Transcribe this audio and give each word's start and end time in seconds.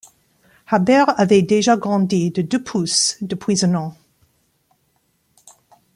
Harbert 0.65 1.13
avait 1.19 1.43
déjà 1.43 1.77
grandi 1.77 2.31
de 2.31 2.41
deux 2.41 2.63
pouces 2.63 3.17
depuis 3.21 3.63
un 3.63 3.75
an. 3.75 3.95